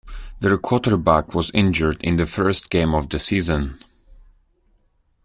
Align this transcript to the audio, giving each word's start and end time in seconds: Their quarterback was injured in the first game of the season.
Their 0.39 0.57
quarterback 0.57 1.35
was 1.35 1.51
injured 1.53 2.03
in 2.03 2.17
the 2.17 2.25
first 2.25 2.71
game 2.71 2.95
of 2.95 3.07
the 3.09 3.19
season. 3.19 3.77